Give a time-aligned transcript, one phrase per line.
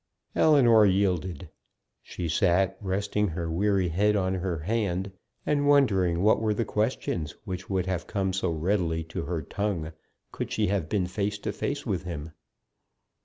[0.35, 1.49] Ellinor yielded.
[2.01, 5.11] She sat, resting her weary head on her hand,
[5.45, 9.91] and wondering what were the questions which would have come so readily to her tongue
[10.31, 12.31] could she have been face to face with him.